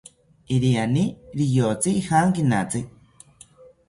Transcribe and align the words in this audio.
Iriani 0.53 1.03
riyotzi 1.41 1.93
ijankinatzi 1.99 2.81